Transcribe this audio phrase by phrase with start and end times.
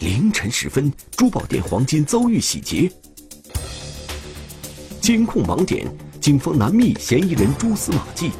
[0.00, 2.90] 凌晨时分，珠宝店黄金遭遇洗劫。
[5.00, 5.86] 监控盲点，
[6.20, 8.30] 警方难觅嫌疑人蛛丝马迹。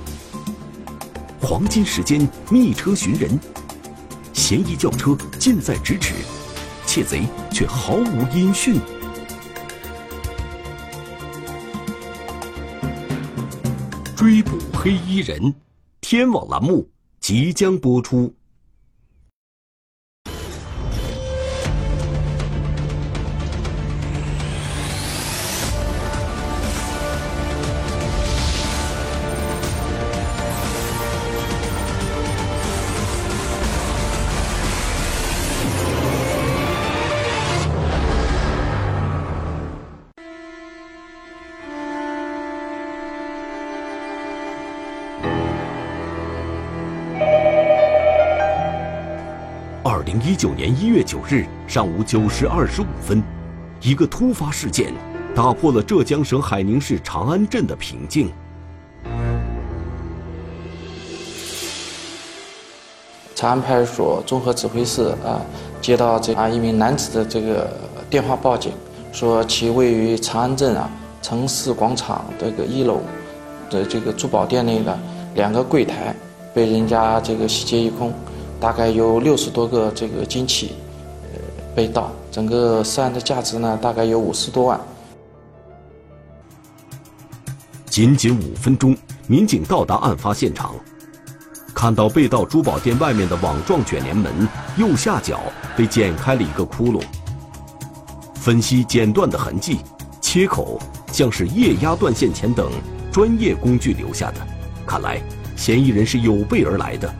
[1.40, 3.40] 黄金时间，密车寻人，
[4.34, 6.14] 嫌疑轿车近在咫尺，
[6.86, 8.78] 窃贼却毫无音讯。
[14.14, 15.54] 追捕黑衣人，
[16.02, 18.34] 天网栏目即将播出。
[50.20, 53.22] 一九年一月九日上午九时二十五分，
[53.82, 54.92] 一个突发事件
[55.34, 58.30] 打破了浙江省海宁市长安镇的平静。
[63.34, 65.40] 长安派出所综合指挥室啊，
[65.80, 67.68] 接到这啊一名男子的这个
[68.08, 68.72] 电话报警，
[69.12, 70.88] 说其位于长安镇啊
[71.20, 73.00] 城市广场这个一楼
[73.70, 74.98] 的这个珠宝店内的
[75.34, 76.14] 两个柜台
[76.54, 78.12] 被人家这个洗劫一空。
[78.66, 80.72] 大概有六十多个这个金器，
[81.22, 81.38] 呃，
[81.72, 84.80] 被盗，整个涉案的价值呢，大概有五十多万。
[87.84, 88.96] 仅仅五分钟，
[89.28, 90.74] 民警到达案发现场，
[91.72, 95.38] 看到被盗珠宝店外面的网状卷帘门右下角
[95.76, 97.00] 被剪开了一个窟窿。
[98.34, 99.78] 分析剪断的痕迹，
[100.20, 100.76] 切口
[101.12, 102.68] 像是液压断线钳等
[103.12, 104.40] 专业工具留下的，
[104.84, 105.22] 看来
[105.54, 107.14] 嫌疑人是有备而来的。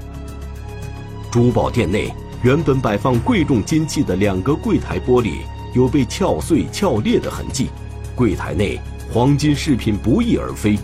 [1.31, 5.39] 珠宝店内原本摆放贵重金器的两个柜台玻璃
[5.75, 7.69] 有被撬碎、撬裂的痕迹，
[8.15, 8.81] 柜台内
[9.13, 10.79] 黄金饰品不翼而飞。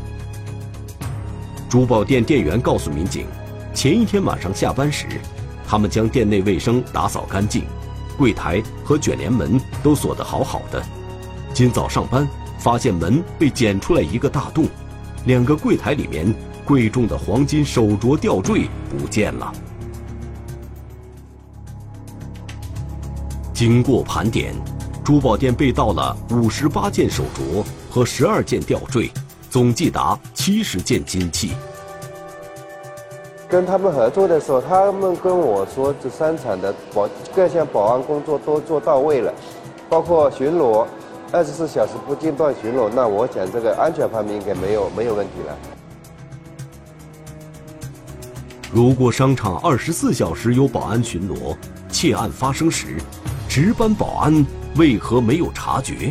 [1.69, 3.27] 珠宝店店员告诉民警，
[3.73, 5.07] 前一天晚上下班时，
[5.67, 7.65] 他们将店内卫生打扫干净，
[8.19, 10.83] 柜台和卷帘门都锁得好好的。
[11.55, 12.29] 今早上班
[12.59, 14.67] 发现门被剪出来一个大洞，
[15.25, 16.35] 两个柜台里面
[16.65, 19.51] 贵重的黄金手镯吊坠不见了。
[23.63, 24.53] 经过盘点，
[25.05, 29.09] 珠宝店被盗了五十八件手镯和十二件吊坠，
[29.49, 31.53] 总计达七十件金器。
[33.49, 39.33] 跟他们合作的时候，他们跟我说，这商场的保各项保安工作都做到位了，
[39.89, 40.85] 包括巡逻，
[41.31, 42.91] 二十四小时不间断巡逻。
[42.93, 45.57] 那我讲这个安全方面应该没有没有问题了。
[48.73, 51.57] 如果商场二十四小时有保安巡逻，
[51.89, 52.97] 窃案发生时。
[53.55, 54.47] 值班保安
[54.77, 56.11] 为何没有察觉？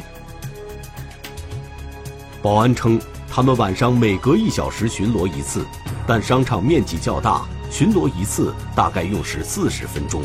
[2.40, 5.66] 保安称，他们晚上每隔一小时巡逻一次，
[6.06, 7.42] 但商场面积较大，
[7.72, 10.22] 巡逻一次大概用时四十分钟。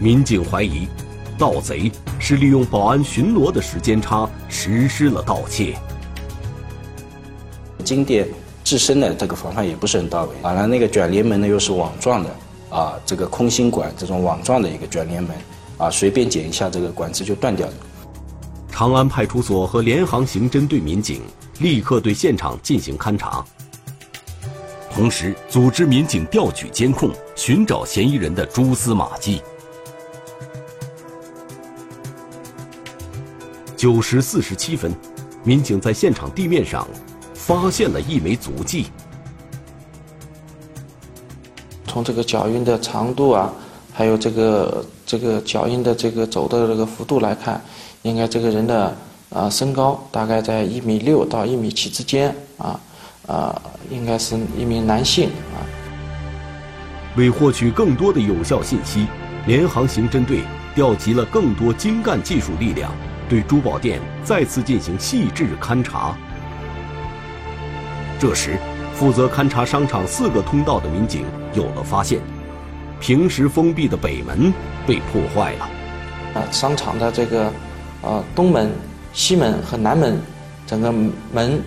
[0.00, 0.88] 民警怀疑，
[1.38, 5.78] 盗贼是利用保安巡逻的时间差实施了盗窃。
[7.84, 8.26] 金店
[8.64, 12.36] 自身的这个防范也不是很到位，完了那个卷帘门呢又是网状的。
[12.70, 15.36] 啊，这个空心管这种网状的一个卷帘门，
[15.76, 17.72] 啊，随便剪一下，这个管子就断掉了。
[18.70, 21.20] 长安派出所和联航刑侦队民警
[21.58, 23.44] 立刻对现场进行勘查，
[24.90, 29.42] 同时组织民警调取监控，寻找嫌疑人的蛛丝马迹。
[33.76, 34.94] 九时四十七分，
[35.42, 36.86] 民警在现场地面上
[37.34, 38.86] 发现了一枚足迹。
[41.90, 43.52] 从这个脚印的长度啊，
[43.92, 47.60] 还有这个这个脚印的这个走的这个幅度来看，
[48.02, 48.96] 应该这个人的
[49.28, 52.78] 啊身高大概在一米六到一米七之间啊
[53.26, 55.58] 啊，应该是一名男性啊。
[57.16, 59.08] 为获取更多的有效信息，
[59.48, 60.42] 联航刑侦队
[60.76, 62.92] 调集了更多精干技术力量，
[63.28, 66.16] 对珠宝店再次进行细致勘查。
[68.20, 68.56] 这时。
[69.00, 71.24] 负责勘察商场四个通道的民警
[71.54, 72.20] 有了发现，
[73.00, 74.52] 平时封闭的北门
[74.86, 75.70] 被破坏了。
[76.34, 77.50] 啊，商场的这个，
[78.02, 78.70] 呃，东门、
[79.14, 80.20] 西门和南门，
[80.66, 80.92] 整个
[81.32, 81.62] 门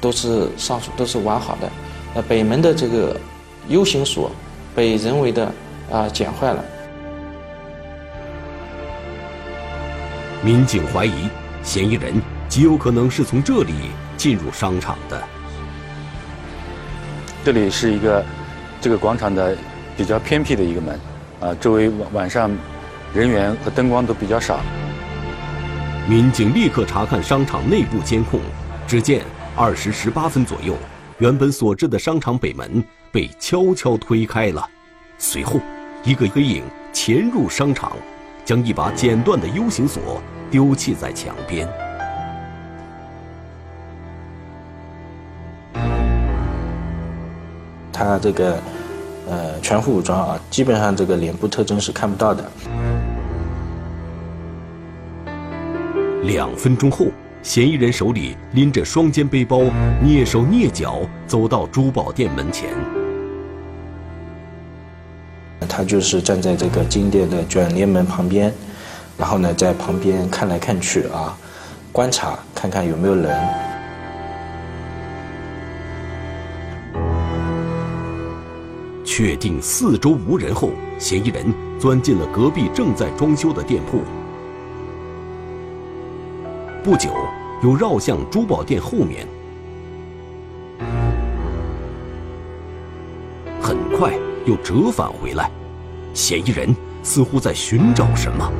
[0.00, 1.68] 都是上锁，都是完好的。
[2.14, 3.18] 那北门的这个
[3.66, 4.30] U 型锁
[4.72, 5.52] 被人为的
[5.90, 6.64] 啊剪坏了。
[10.40, 11.28] 民警怀疑，
[11.64, 13.72] 嫌疑人极有可能是从这里
[14.16, 15.20] 进入商场的。
[17.46, 18.26] 这里是一个
[18.80, 19.56] 这个广场的
[19.96, 21.00] 比较偏僻的一个门，
[21.38, 22.50] 啊，周围晚晚上
[23.14, 24.58] 人员和灯光都比较少。
[26.08, 28.40] 民警立刻查看商场内部监控，
[28.84, 29.22] 只见
[29.54, 30.76] 二时十八分左右，
[31.18, 32.82] 原本锁着的商场北门
[33.12, 34.68] 被悄悄推开了，
[35.16, 35.60] 随后，
[36.02, 37.92] 一个黑影潜入商场，
[38.44, 40.20] 将一把剪断的 U 型锁
[40.50, 41.85] 丢弃在墙边。
[47.96, 48.58] 他这个，
[49.30, 52.44] 呃，全副武装啊，基本上这个脸部特征是看不到的。
[56.24, 57.06] 两分钟后，
[57.42, 59.62] 嫌疑人手里拎着双肩背包，
[60.04, 62.68] 蹑手蹑脚走到珠宝店门前。
[65.66, 68.52] 他就是站在这个金店的卷帘门旁边，
[69.16, 71.34] 然后呢，在旁边看来看去啊，
[71.92, 73.75] 观察看看有没有人。
[79.16, 80.68] 确定四周无人后，
[80.98, 81.46] 嫌疑人
[81.78, 84.02] 钻进了隔壁正在装修的店铺。
[86.84, 87.08] 不久，
[87.64, 89.26] 又绕向珠宝店后面。
[93.58, 94.12] 很快
[94.44, 95.50] 又折返回来，
[96.12, 98.52] 嫌疑人似乎在寻找什么。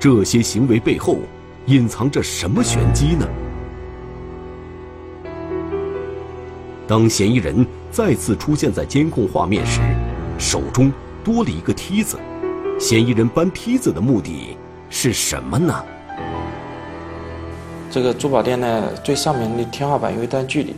[0.00, 1.18] 这些行为背后
[1.66, 3.28] 隐藏着什么玄机呢？
[6.94, 9.80] 当嫌疑人再次出现在监控画面时，
[10.38, 10.92] 手中
[11.24, 12.16] 多了一个梯子。
[12.78, 14.56] 嫌疑人搬梯子的目的
[14.88, 15.74] 是什么呢？
[17.90, 20.72] 这个珠宝店呢，最上面的天花板有一段距离，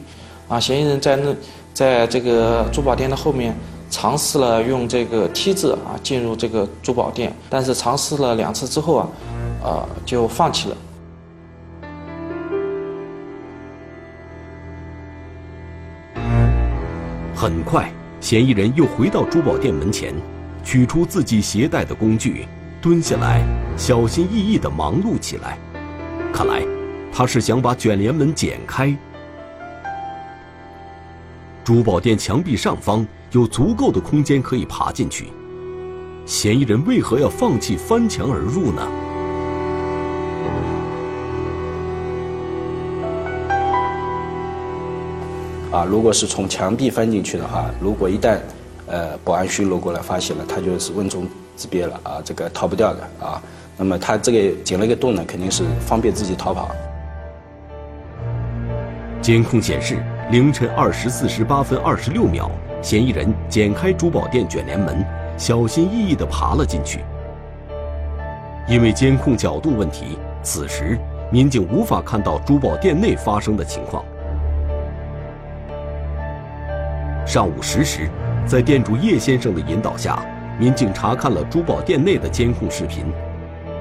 [0.48, 1.36] 啊，嫌疑人在那，
[1.74, 3.54] 在这个珠宝店的后面
[3.90, 9.08] 尝试了用这个梯子啊进入这个珠宝店，但是尝试了两次之后啊，
[9.62, 9.68] 啊
[10.06, 10.76] 就放弃了。
[17.38, 20.14] 很快，嫌疑人又回到珠宝店门前，
[20.64, 22.46] 取出自己携带的工具，
[22.80, 23.42] 蹲下来，
[23.76, 25.58] 小心翼翼地忙碌起来。
[26.32, 26.62] 看来，
[27.12, 28.96] 他是想把卷帘门剪开。
[31.62, 35.26] 珠宝店墙壁上方有足够的空间可以爬进去，
[36.24, 38.82] 嫌疑人为何要放弃翻墙而入呢？
[45.72, 48.38] 啊，如果是从墙壁翻进去的话，如果一旦，
[48.86, 51.26] 呃，保安巡逻过来发现了，他就是瓮中
[51.56, 53.42] 之鳖了啊，这个逃不掉的啊。
[53.76, 56.70] 那么他这个剪了一个洞呢，肯定是方便自己逃跑。
[59.20, 59.98] 监控显示，
[60.30, 62.48] 凌晨二时四十八分二十六秒，
[62.80, 65.04] 嫌疑人剪开珠宝店卷帘门，
[65.36, 67.00] 小心翼翼地爬了进去。
[68.68, 70.96] 因为监控角度问题，此时
[71.30, 74.04] 民警无法看到珠宝店内发生的情况。
[77.26, 78.08] 上午十时，
[78.46, 80.24] 在店主叶先生的引导下，
[80.60, 83.04] 民警查看了珠宝店内的监控视频。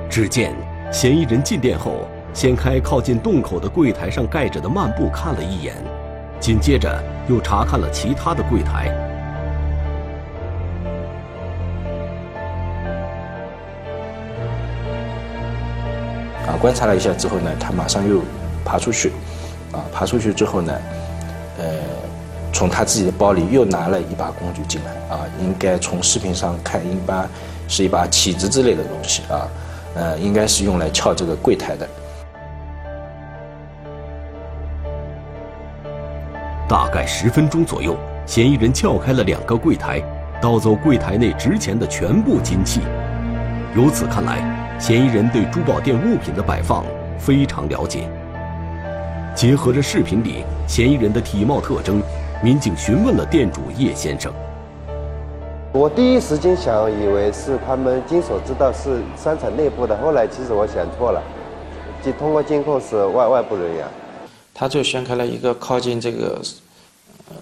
[0.10, 0.52] 只见
[0.92, 5.76] 嫌疑人进店后，掀开靠近洞口的柜台上盖着的幔布看了一眼，
[6.40, 7.00] 紧接着
[7.30, 8.88] 又查看了其他的柜台。
[16.48, 18.24] 啊，观察了一下之后呢，他马上又
[18.66, 19.10] 爬出去，
[19.72, 20.74] 啊，爬出去之后呢，
[21.60, 21.66] 呃。
[22.56, 27.28] 从他自己的包里又拿了一把工具进来啊，应该从视频上看，一般
[27.68, 29.46] 是一把起子之类的东西啊，
[29.94, 31.86] 呃，应该是用来撬这个柜台的。
[36.66, 40.02] 大概十分钟左右，嫌疑人撬开了两个柜台，
[40.42, 42.80] 盗走柜台内值钱的全部金器。
[43.76, 46.86] 由此看来，嫌疑人对珠宝店物品的摆放
[47.20, 48.10] 非常了解。
[49.36, 52.02] 结合着视频里嫌疑人的体貌特征。
[52.44, 54.32] 民警询问了店主叶先生。
[55.72, 61.22] 我第一时间想以为是他们经手知道是商场内部的，后来其实我想错了，
[62.04, 63.86] 就通过监控是外外部人员。
[64.54, 66.42] 他就掀开了一个靠近这个，
[67.30, 67.36] 呃，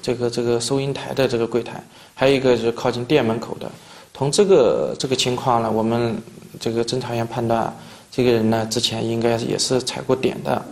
[0.00, 1.82] 这个这个收银台的这个柜台，
[2.14, 3.70] 还有一个是靠近店门口的。
[4.14, 6.16] 从这个这个情况呢，我们
[6.60, 7.70] 这个侦查员判断，
[8.10, 10.62] 这个人呢之前应该也是踩过点的。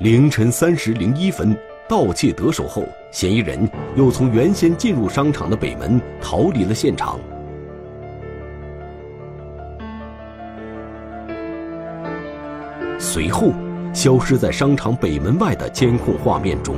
[0.00, 1.56] 凌晨三时零一分，
[1.88, 7.18] 盗窃得手后，嫌疑人又从原先进入商场的北门逃离了现场，
[12.96, 13.50] 随后
[13.92, 16.76] 消失在商场北门外的监控画面中。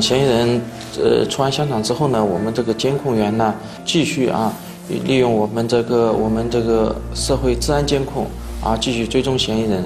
[0.00, 0.60] 嫌疑人
[0.98, 4.50] 呃出完商场之后呢，我们这个监控员呢继续啊。
[4.88, 8.26] 利用我们这个我们这个社会治安监控
[8.62, 9.84] 啊，继续追踪嫌疑人，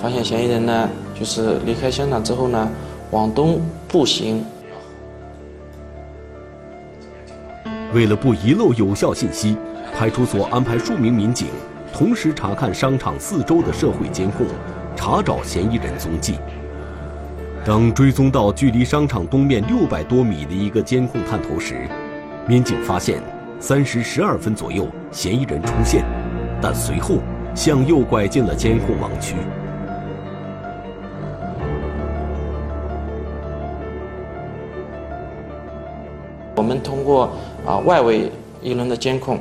[0.00, 2.68] 发现嫌疑人呢就是离开现场之后呢，
[3.10, 4.44] 往东步行。
[7.94, 9.56] 为了不遗漏有效信息，
[9.94, 11.48] 派出所安排数名民警
[11.92, 14.46] 同时查看商场四周的社会监控，
[14.96, 16.36] 查找嫌疑人踪迹。
[17.64, 21.86] 当追踪到距离商场东面六百多米的一个监控探头时，
[22.46, 23.22] 民警发现
[23.62, 26.04] 三时十二分左右嫌疑人出现，
[26.60, 27.18] 但随后
[27.54, 29.36] 向右拐进了监控盲区。
[36.56, 37.30] 我们通过
[37.64, 39.38] 啊外围一轮的监控，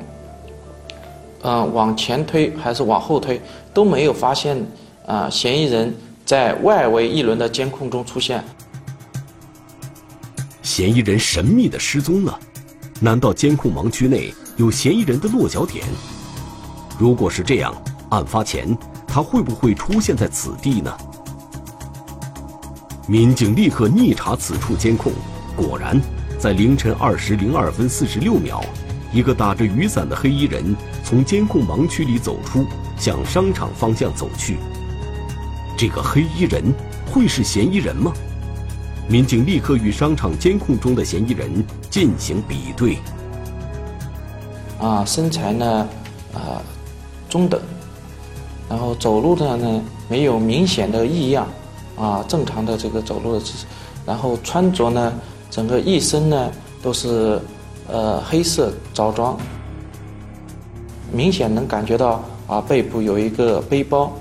[1.41, 3.41] 嗯，往前推还是往后推
[3.73, 4.55] 都没有发现
[5.07, 5.91] 啊嫌疑人
[6.23, 8.43] 在外围一轮的监控中出现。
[10.61, 12.39] 嫌疑人神秘的失踪了，
[13.03, 15.83] 难道监控盲区内有嫌疑人的落脚点？
[16.99, 17.73] 如果是这样，
[18.11, 18.77] 案发前
[19.07, 20.95] 他会不会出现在此地呢？
[23.07, 25.11] 民警立刻逆查此处监控，
[25.55, 25.99] 果然。
[26.37, 28.63] 在凌晨二时零二分四十六秒，
[29.11, 32.65] 一个打着雨伞的黑衣人从监控盲区里走出，
[32.97, 34.57] 向商场方向走去。
[35.75, 36.63] 这个黑衣人
[37.11, 38.13] 会是嫌疑人吗？
[39.07, 42.97] 民警立刻与商场监控中的嫌疑人进行比对。
[44.79, 45.87] 啊，身材呢，
[46.33, 46.61] 啊，
[47.29, 47.61] 中等，
[48.69, 51.47] 然后走路的呢没有明显的异样，
[51.97, 53.65] 啊，正常的这个走路的姿势，
[54.05, 55.13] 然后穿着呢。
[55.51, 56.49] 整个一身呢
[56.81, 57.37] 都是
[57.89, 59.37] 呃黑色着装，
[61.11, 64.13] 明显能感觉到啊背部有一个背包。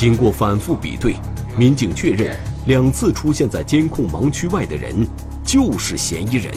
[0.00, 1.14] 经过反复比对，
[1.58, 5.06] 民警确认两次出现在监控盲区外的人
[5.44, 6.50] 就是嫌疑人。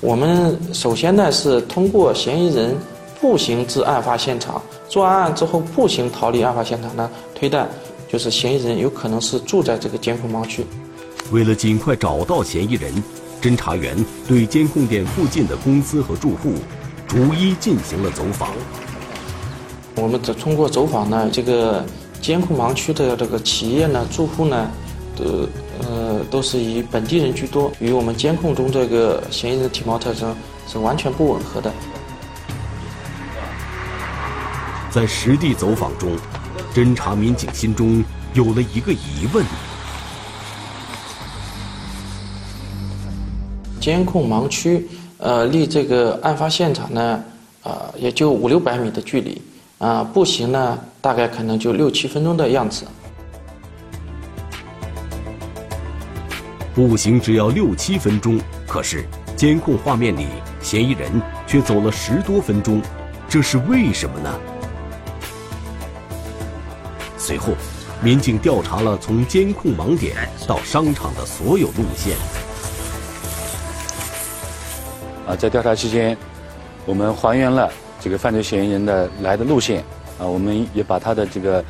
[0.00, 2.76] 我们首先呢是通过嫌疑人
[3.20, 4.60] 步行至案发现场。
[4.88, 7.68] 作案之后步行逃离案发现场呢，推断
[8.08, 10.66] 就是嫌疑人有可能是住在这个监控盲区。
[11.30, 12.92] 为了尽快找到嫌疑人，
[13.40, 13.96] 侦查员
[14.26, 16.54] 对监控点附近的公司和住户
[17.06, 18.50] 逐一进行了走访。
[19.96, 21.84] 我们这通过走访呢，这个
[22.20, 24.70] 监控盲区的这个企业呢、住户呢，
[25.16, 25.24] 都
[25.80, 30.34] 呃都是以本地人居多，与我们监控中这个嫌疑人体貌特征
[30.66, 31.70] 是完全不吻合的。
[34.90, 36.10] 在实地走访中，
[36.74, 38.02] 侦查民警心中
[38.34, 39.44] 有了一个疑问：
[43.80, 44.86] 监控盲区，
[45.18, 47.22] 呃，离这个案发现场呢，
[47.62, 49.40] 呃，也就五六百米的距离，
[49.82, 52.86] 啊，步行呢，大概可能就六七分钟的样子。
[56.72, 60.28] 步行只要六七分钟，可是监控画面里
[60.60, 61.10] 嫌疑人
[61.48, 62.80] 却走了十多分钟，
[63.28, 64.30] 这是为什么呢？
[67.18, 67.48] 随后，
[68.00, 70.14] 民警调查了从监控盲点
[70.46, 72.16] 到商场的所有路线。
[75.26, 76.16] 啊，在调查期间，
[76.86, 77.68] 我们还原了
[78.02, 79.84] 这个犯罪嫌疑人的来的路线。
[80.18, 81.64] 啊，我们也把他的这个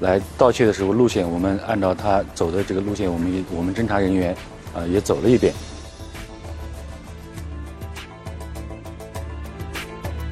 [0.00, 4.36] 来盗窃的时候路线，我们按照他走的这个路线，我们也我们侦查人员
[4.74, 5.54] 啊也走了一遍。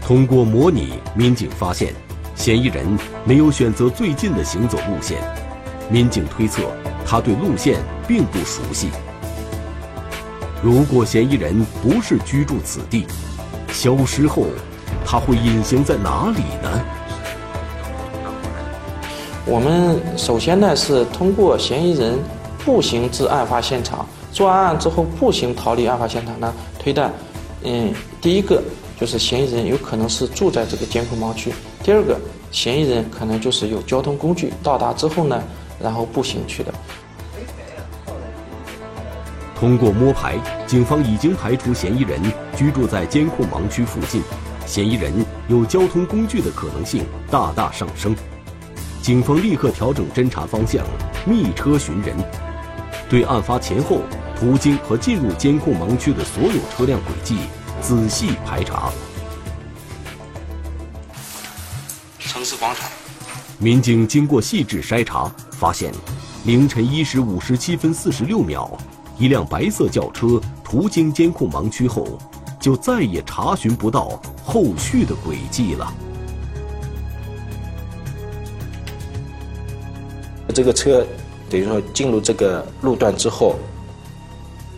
[0.00, 1.92] 通过模拟，民警发现。
[2.36, 2.86] 嫌疑人
[3.24, 5.18] 没有选择最近的行走路线，
[5.90, 6.70] 民警推测
[7.04, 8.90] 他对路线并不熟悉。
[10.62, 13.06] 如果嫌疑人不是居住此地，
[13.72, 14.44] 消失后
[15.06, 16.84] 他会隐形在哪里呢？
[19.46, 22.18] 我们首先呢是通过嫌疑人
[22.64, 27.12] 步行至案发现场，作案之后步行逃离案发现场呢，推断，
[27.62, 28.60] 嗯，第一个
[28.98, 31.52] 就是嫌疑人有可能是住在这个监控盲区，
[31.84, 32.18] 第二个。
[32.52, 35.42] 嫌疑人可能就是有交通工具到达之后呢，
[35.82, 36.72] 然后步行去的。
[39.54, 40.36] 通过摸排，
[40.66, 42.18] 警方已经排除嫌疑人
[42.56, 44.22] 居住在监控盲区附近，
[44.66, 48.14] 嫌疑人有交通工具的可能性大大上升。
[49.00, 50.84] 警方立刻调整侦查方向，
[51.24, 52.16] 密车寻人，
[53.08, 54.00] 对案发前后
[54.38, 57.38] 途经和进入监控盲区的所有车辆轨迹
[57.80, 58.90] 仔细排查。
[62.18, 62.90] 城市广场，
[63.58, 65.92] 民警经过细致筛查，发现
[66.44, 68.76] 凌晨一时五十七分四十六秒，
[69.16, 72.18] 一辆白色轿车途经监控盲区后，
[72.66, 75.94] 就再也查询不到后续的轨迹了。
[80.52, 81.06] 这个车
[81.48, 83.54] 等于说进入这个路段之后，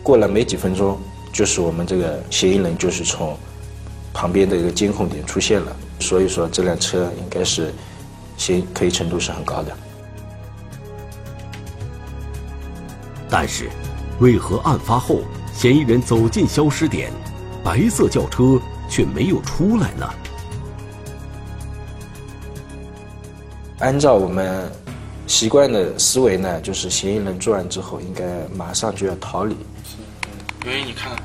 [0.03, 0.99] 过了没几分钟，
[1.33, 3.35] 就是我们这个嫌疑人就是从
[4.13, 7.73] 旁边的一个监控点出现了，所以说这辆车应该是
[8.37, 9.75] 嫌可疑程度是很高的。
[13.27, 13.67] 但是，
[14.19, 17.11] 为何案发后嫌疑人走进消失点，
[17.69, 18.59] 白色轿车
[18.89, 20.09] 却没有出来呢？
[23.77, 24.67] 按照我们
[25.27, 29.55] 习惯的思维呢，就是嫌疑人作案之后应该马上就要逃离。
[30.65, 31.15] 因为你看，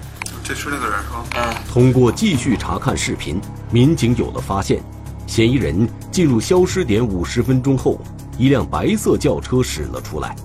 [0.44, 1.24] 这是那个人是吧？
[1.34, 4.82] 嗯，通过继续查看视频，民警有了发现：
[5.26, 7.98] 嫌疑人进入消失点五十分钟后，
[8.36, 10.36] 一辆白色轿车驶了出来。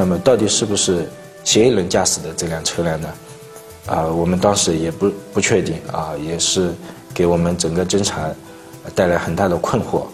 [0.00, 1.06] 那么，到底是不是
[1.44, 3.08] 嫌疑人驾驶的这辆车辆呢？
[3.84, 6.72] 啊，我们当时也不不确定啊，也是
[7.12, 8.30] 给我们整个侦查
[8.94, 10.06] 带来很大的困惑。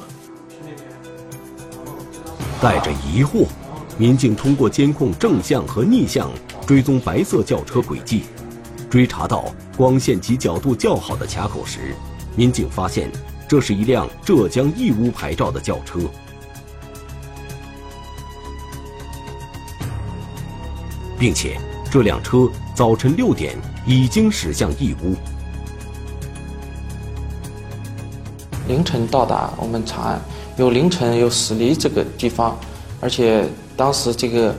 [2.61, 3.47] 带着疑惑，
[3.97, 6.33] 民警通过监控正向和逆向
[6.67, 8.25] 追踪白色轿车轨迹，
[8.91, 9.45] 追查到
[9.77, 11.95] 光线及角度较好的卡口时，
[12.35, 13.09] 民警发现
[13.47, 16.01] 这是一辆浙江义乌牌照的轿车，
[21.19, 21.59] 并且
[21.91, 23.57] 这辆车早晨六点
[23.87, 25.15] 已经驶向义乌。
[28.69, 30.21] 凌晨到达我们长安，
[30.57, 32.59] 有凌晨有驶离这个地方，
[33.01, 34.55] 而且当时这个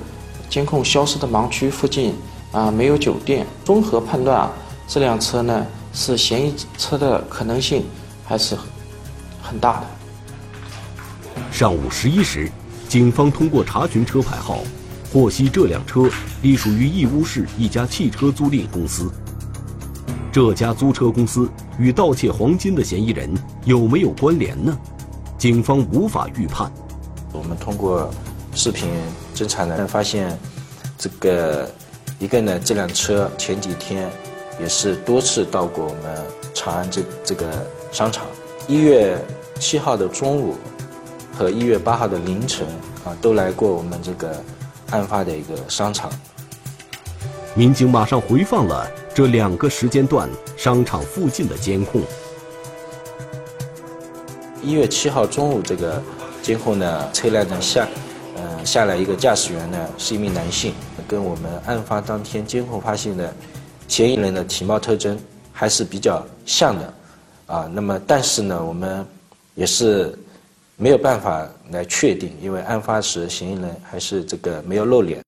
[0.49, 2.15] 监控消失的盲区附近
[2.51, 4.51] 啊没有酒店，综合判断啊
[4.87, 7.83] 这辆车呢是嫌疑车的可能性
[8.23, 8.57] 还是
[9.41, 9.87] 很大的。
[11.51, 12.49] 上午十一时，
[12.87, 14.59] 警方通过查询车牌号，
[15.11, 16.09] 获悉这辆车
[16.41, 19.09] 隶属于义乌市一家汽车租赁公司。
[20.31, 21.49] 这家租车公司
[21.79, 23.33] 与盗窃黄金的嫌疑人
[23.65, 24.77] 有没有关联呢？
[25.37, 26.71] 警方无法预判。
[27.31, 28.09] 我们通过
[28.53, 28.89] 视频
[29.33, 30.37] 侦查呢，发现
[30.97, 31.69] 这个
[32.19, 34.09] 一个呢，这辆车前几天
[34.59, 38.25] 也是多次到过我们长安这这个商场。
[38.67, 39.17] 一月
[39.59, 40.55] 七号的中午
[41.35, 42.67] 和一月八号的凌晨
[43.05, 44.43] 啊，都来过我们这个
[44.91, 46.11] 案发的一个商场。
[47.55, 52.01] 民警马上回放了这两个时间段商场附近的监控。
[54.61, 56.01] 一月七号中午，这个
[56.41, 57.87] 监控呢，车辆呢下，
[58.35, 60.73] 呃，下来一个驾驶员呢是一名男性，
[61.07, 63.33] 跟我们案发当天监控发现的
[63.87, 65.17] 嫌疑人的体貌特征
[65.53, 66.93] 还是比较像的，
[67.47, 69.05] 啊，那么但是呢，我们
[69.55, 70.17] 也是
[70.79, 75.19] 没有办法来确定，因为案发时嫌疑人还是这个没有露脸。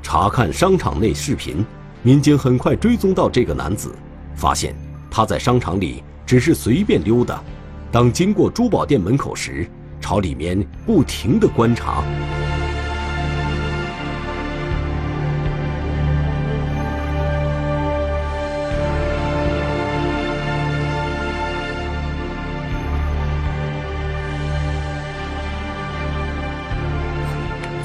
[0.00, 1.66] 查看商场内视频，
[2.02, 3.92] 民警很快追踪到这个男子，
[4.36, 4.76] 发现
[5.10, 7.42] 他在商场里只是随便溜达，
[7.90, 9.68] 当经过珠宝店门口时，
[10.00, 12.04] 朝里面不停地观察。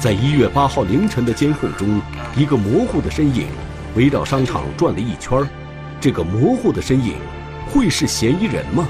[0.06, 2.00] 在一月八号凌晨的监控中，
[2.36, 3.48] 一个模糊的身影
[3.96, 5.44] 围绕商场转了一圈。
[6.00, 7.14] 这个模糊的身影，
[7.68, 8.86] 会是嫌疑人吗？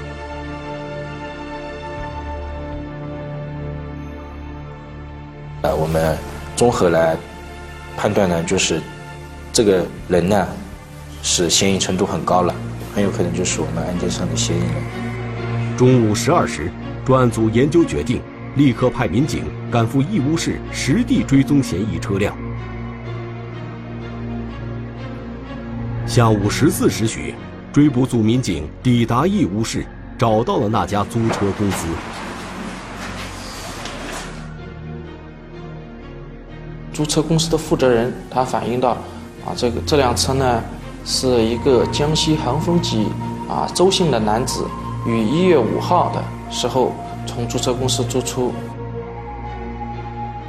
[5.63, 6.15] 呃，我们
[6.55, 7.17] 综合来
[7.97, 8.79] 判断呢，就是
[9.51, 10.47] 这个人呢
[11.23, 12.53] 是嫌疑程度很高了，
[12.93, 15.75] 很有可能就是我们案件上的嫌疑人。
[15.75, 16.71] 中午十二时，
[17.03, 18.21] 专案组研究决定，
[18.57, 22.35] 立刻派民警赶赴义乌市实地追踪嫌疑车辆。
[26.07, 27.35] 下午十四时许，
[27.71, 29.85] 追捕组民警抵达义乌市，
[30.17, 31.87] 找到了那家租车公司。
[36.91, 38.93] 租车公司的负责人他反映到，
[39.45, 40.63] 啊，这个这辆车呢
[41.05, 43.05] 是一个江西恒丰籍
[43.47, 44.65] 啊周姓的男子，
[45.05, 46.95] 于一月五号的时候
[47.27, 48.53] 从租车公司租出。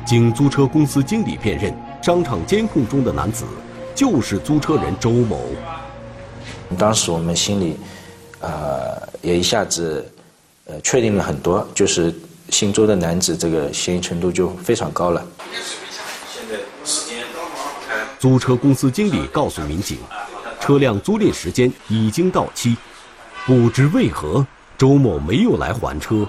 [0.06, 3.44] 经租车公司经理辨认，商场监控中的男子
[3.94, 5.38] 就是租车人周某。
[6.78, 7.76] 当时我们心里，
[8.40, 10.10] 呃，也一下子，
[10.64, 12.14] 呃，确定了很多，就是
[12.48, 15.22] 姓周的男子这个嫌疑程度就非常高了。
[18.18, 19.98] 租车公司经理告诉民警，
[20.58, 22.76] 车辆租赁时间已经到期，
[23.46, 24.46] 不知为何
[24.78, 26.26] 周某没有来还车。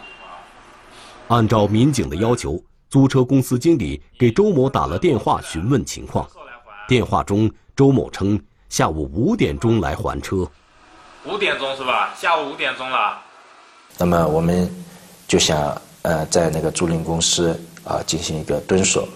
[1.29, 6.27] 按照民警的要求，租车公司经理给周某打了电话询问情况。
[6.87, 10.37] 电话中，周某称下午五点钟来还车。
[11.27, 12.15] 五点钟是吧？
[12.15, 13.19] 下午五点钟了。
[13.95, 14.67] 那么我们
[15.27, 17.51] 就想，呃，在那个租赁公司
[17.83, 19.07] 啊进行一个蹲守。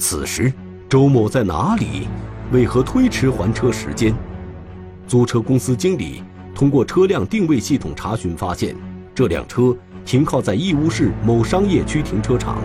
[0.00, 0.52] 此时，
[0.88, 2.08] 周某在哪里？
[2.50, 4.12] 为何推迟还车时间？
[5.06, 6.24] 租车公司经理
[6.60, 8.76] 通过车辆定位系统查询发现，
[9.14, 12.62] 这辆车停靠在义乌市某商业区停车场，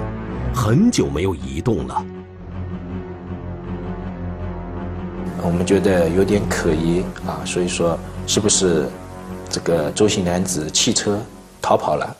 [0.53, 2.05] 很久没有移动了。
[5.41, 8.85] 我们觉得有点可疑啊，所以说是不是
[9.49, 11.17] 这个周姓男子弃车
[11.61, 12.17] 逃跑了？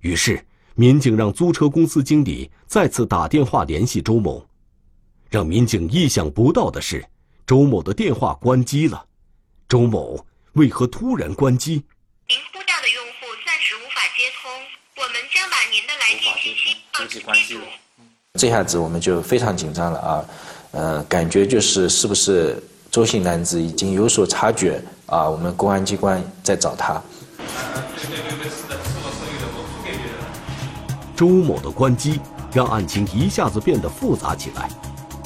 [0.00, 0.38] 于是，
[0.74, 4.44] 民警让租车公司经理再次打电话联系周某。
[5.30, 7.02] 让民警意想不到的是，
[7.46, 9.06] 周某的电话关机了。
[9.68, 10.18] 周某
[10.54, 11.84] 为何突然关机？
[12.26, 14.50] 您呼叫的用户暂时无法接通，
[14.96, 17.64] 我们将把您的来电信息报记关机了。
[18.38, 20.24] 这下子我们就非常紧张了啊，
[20.70, 22.56] 呃，感觉就是是不是
[22.90, 25.28] 周姓男子已经有所察觉啊？
[25.28, 27.02] 我们公安机关在找他。
[31.14, 32.18] 周某的关机
[32.54, 34.70] 让案情一下子变得复杂起来。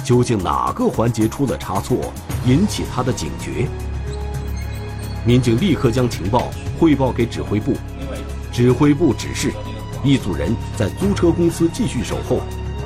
[0.04, 2.12] 究竟哪个环节出了差错，
[2.44, 3.68] 引起他的警觉？
[5.24, 7.74] 民警立刻将情报汇报给指挥部，
[8.52, 9.52] 指挥部指示
[10.02, 12.40] 一组人在租车公司继续守候，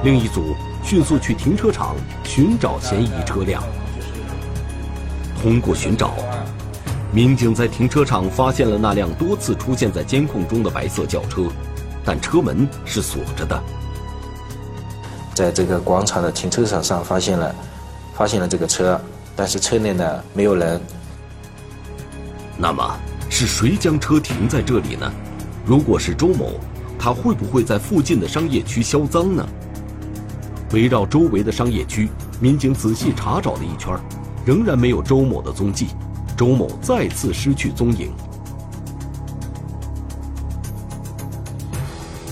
[0.04, 3.62] 另一组迅速去停车场寻找嫌疑车辆。
[5.40, 6.14] 通过寻找，
[7.10, 11.44] 民警在停车场发现了那辆多次出现在监控中的白色轿车，
[12.04, 13.58] 但车门是锁着的。
[15.32, 17.54] 在这个广场的停车场上发现了，
[18.14, 19.00] 发现了这个车，
[19.34, 20.78] 但是车内呢没有人。
[22.58, 22.98] 那么
[23.30, 25.12] 是谁将车停在这里呢？
[25.64, 26.60] 如果是周某，
[26.98, 29.46] 他会不会在附近的商业区销赃呢？
[30.72, 32.08] 围绕周围的商业区，
[32.40, 33.98] 民警仔细查找了一圈，
[34.44, 35.88] 仍然没有周某的踪迹，
[36.36, 38.12] 周某再次失去踪影。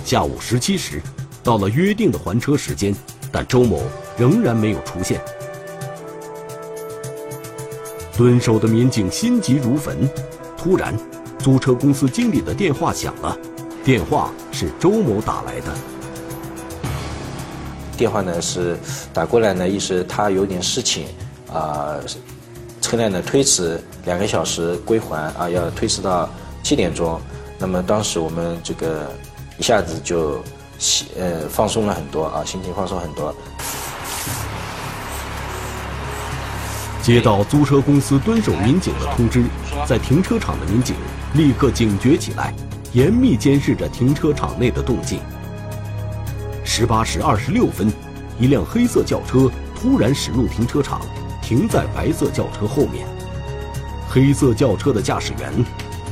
[0.04, 1.00] 下午十七时。
[1.42, 2.94] 到了约定的还车时间，
[3.30, 3.82] 但周某
[4.16, 5.20] 仍然没有出现。
[8.16, 10.09] 蹲守的民警心急如焚。
[10.57, 10.96] 突然，
[11.38, 13.37] 租车公司经理的电话响了，
[13.85, 15.72] 电话是周某打来的。
[17.96, 18.77] 电话呢是
[19.12, 21.07] 打过来呢，意思他有点事情，
[21.53, 21.96] 啊，
[22.81, 26.29] 车辆呢推迟两个小时归还啊，要推迟到
[26.62, 27.20] 七点钟。
[27.59, 29.11] 那么当时我们这个
[29.59, 30.42] 一下子就。
[31.16, 33.35] 呃，放松了很多啊，心情放松很多。
[37.04, 39.44] 接到租车公司蹲守民警的通知，
[39.86, 40.96] 在停车场的民警
[41.34, 42.54] 立刻警觉起来，
[42.94, 45.20] 严密监视着停车场内的动静。
[46.64, 47.92] 十八时二十六分，
[48.40, 51.02] 一辆黑色轿车突然驶入停车场，
[51.42, 53.06] 停在白色轿车后面。
[54.08, 55.52] 黑色轿车的驾驶员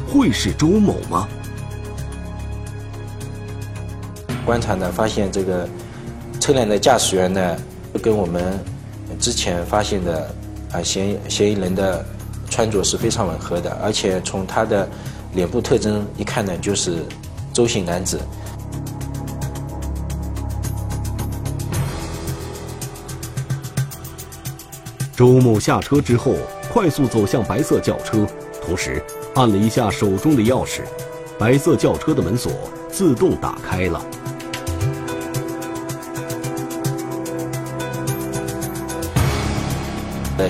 [0.06, 1.26] 会是周某吗？
[4.44, 5.66] 观察呢，发现这个
[6.38, 7.56] 车辆的驾驶员呢，
[8.02, 8.62] 跟我们
[9.18, 10.34] 之前发现的
[10.72, 12.04] 啊嫌嫌疑人的
[12.50, 14.88] 穿着是非常吻合的，而且从他的
[15.34, 17.04] 脸部特征一看呢，就是
[17.52, 18.20] 周姓男子。
[25.14, 26.34] 周某下车之后，
[26.72, 28.26] 快速走向白色轿车，
[28.64, 29.00] 同时
[29.34, 30.80] 按了一下手中的钥匙，
[31.38, 32.50] 白色轿车的门锁
[32.90, 34.02] 自动打开了。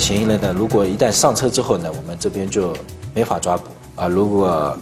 [0.03, 0.53] 嫌疑人呢？
[0.53, 2.77] 如果一旦上车之后呢，我们这边就
[3.15, 4.09] 没法抓捕啊。
[4.09, 4.77] 如果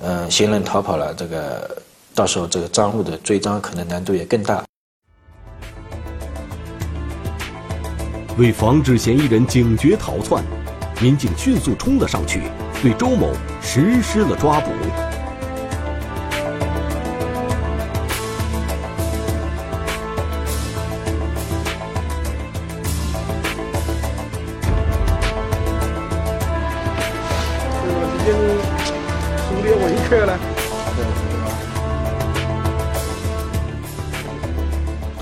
[0.00, 1.68] 嗯嫌疑人逃跑了，这个
[2.14, 4.64] 到时候这个赃物的追赃可能难度也更大。
[8.38, 10.44] 为防止嫌疑人警觉逃窜，
[11.00, 12.42] 民警迅速冲了上去，
[12.80, 14.70] 对周某实施了抓捕。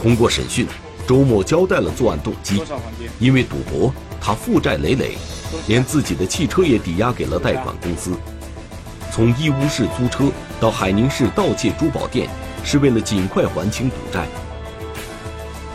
[0.04, 0.66] 通过审讯，
[1.06, 2.62] 周某交代了作案动机。
[3.18, 3.90] 因为赌博，
[4.20, 5.16] 他负债累累，
[5.66, 8.12] 连自己的汽车也抵押给了贷款公司。
[9.10, 12.28] 从义乌市租车到海宁市盗窃珠宝店，
[12.62, 14.26] 是为了尽快还清赌债。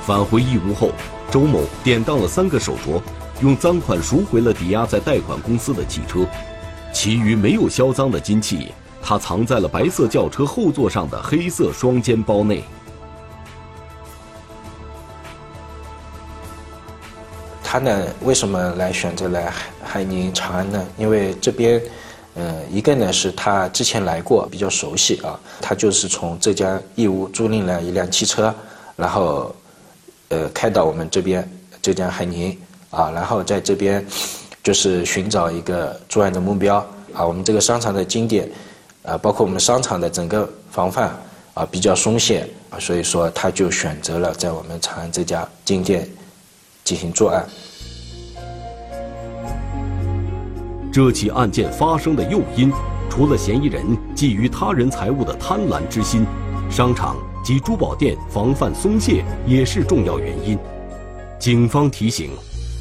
[0.06, 0.92] 返回义乌后，
[1.32, 3.02] 周某典当了三个手镯，
[3.42, 6.20] 用赃款赎回了抵押在贷款公司的汽车。
[6.94, 8.68] 其余没有销赃的金器，
[9.02, 12.64] 他藏在了白色轿车后座上的黑色双肩包内。
[17.72, 20.84] 他呢，为什么来选择来海海宁长安呢？
[20.98, 21.80] 因为这边，
[22.34, 25.40] 呃，一个呢是他之前来过，比较熟悉啊。
[25.62, 28.52] 他就是从浙江义乌租赁了一辆汽车，
[28.96, 29.56] 然后，
[30.30, 31.48] 呃，开到我们这边
[31.80, 32.58] 浙江海宁
[32.90, 34.04] 啊，然后在这边
[34.64, 36.78] 就是寻找一个作案的目标
[37.14, 37.24] 啊。
[37.24, 38.50] 我们这个商场的经典
[39.04, 41.16] 啊，包括我们商场的整个防范
[41.54, 46.10] 啊比较松懈啊，所以说他就选择了在我们长安这家金店
[46.84, 47.46] 进行作案。
[50.92, 52.72] 这起案件发生的诱因，
[53.10, 56.26] 除了嫌疑人觊觎他人财物的贪婪之心，
[56.70, 60.58] 商场及珠宝店防范松懈也是重要原因。
[61.38, 62.32] 警方提醒，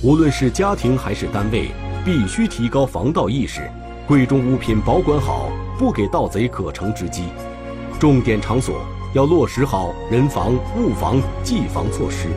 [0.03, 1.71] 无论是家庭还是单位，
[2.05, 3.71] 必须提高防盗意识，
[4.07, 7.25] 贵重物品保管好，不给盗贼可乘之机。
[8.01, 8.81] 重点场所
[9.15, 12.29] 要落实好人防、物防、技防措施。